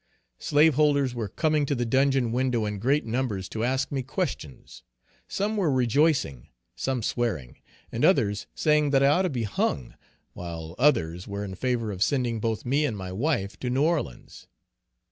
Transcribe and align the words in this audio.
Slaveholders 0.39 1.13
were 1.13 1.27
coming 1.27 1.63
to 1.67 1.75
the 1.75 1.85
dungeon 1.85 2.31
window 2.31 2.65
in 2.65 2.79
great 2.79 3.05
numbers 3.05 3.47
to 3.49 3.63
ask 3.63 3.91
me 3.91 4.01
questions. 4.01 4.81
Some 5.27 5.57
were 5.57 5.71
rejoicing 5.71 6.47
some 6.75 7.03
swearing, 7.03 7.59
and 7.91 8.03
others 8.03 8.47
saying 8.55 8.89
that 8.89 9.03
I 9.03 9.09
ought 9.09 9.21
to 9.29 9.29
be 9.29 9.43
hung; 9.43 9.93
while 10.33 10.73
others 10.79 11.27
were 11.27 11.43
in 11.45 11.53
favor 11.53 11.91
of 11.91 12.01
sending 12.01 12.39
both 12.39 12.65
me 12.65 12.83
and 12.83 12.97
my 12.97 13.11
wife 13.11 13.59
to 13.59 13.69
New 13.69 13.83
Orleans. 13.83 14.47